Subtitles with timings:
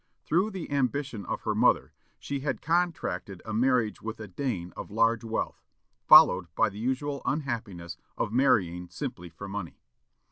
[0.25, 4.89] Through the ambition of her mother she had contracted a marriage with a Dane of
[4.89, 5.61] large wealth,
[6.07, 9.79] followed by the usual unhappiness of marrying simply for money.